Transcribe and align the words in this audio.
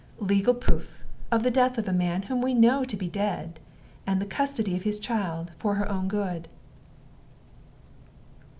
Legal 0.19 0.55
proof 0.55 1.03
of 1.31 1.43
the 1.43 1.51
death 1.51 1.77
of 1.77 1.87
a 1.87 1.93
man 1.93 2.23
whom 2.23 2.41
we 2.41 2.55
know 2.55 2.83
to 2.83 2.97
be 2.97 3.07
dead, 3.07 3.59
and 4.07 4.19
the 4.19 4.25
custody 4.25 4.75
of 4.75 4.81
his 4.81 4.97
child, 4.99 5.51
for 5.59 5.75
her 5.75 5.87
own 5.87 6.07
good." 6.07 6.47